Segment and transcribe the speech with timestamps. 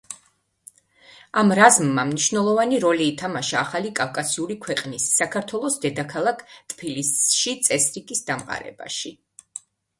[1.41, 9.17] ამ რაზმმა მნიშვნელოვანი როლი ითამაშა ახალი კავკასიური ქვეყნის, საქართველოს დედაქალაქ ტფილისში წესრიგის დამყარებაში.